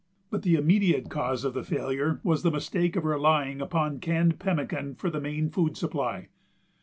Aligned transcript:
But 0.31 0.41
the 0.41 0.55
immediate 0.55 1.11
cause 1.11 1.43
of 1.45 1.53
the 1.53 1.61
failure 1.61 2.19
was 2.23 2.41
the 2.41 2.49
mistake 2.49 2.95
of 2.95 3.05
relying 3.05 3.61
upon 3.61 3.99
canned 3.99 4.39
pemmican 4.39 4.95
for 4.95 5.11
the 5.11 5.21
main 5.21 5.51
food 5.51 5.77
supply. 5.77 6.29